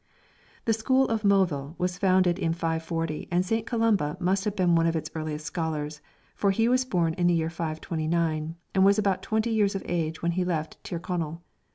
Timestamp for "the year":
7.27-7.51